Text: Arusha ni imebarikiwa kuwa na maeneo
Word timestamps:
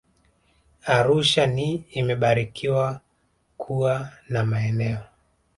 Arusha 0.85 1.45
ni 1.47 1.75
imebarikiwa 1.91 3.01
kuwa 3.57 4.09
na 4.29 4.45
maeneo 4.45 4.99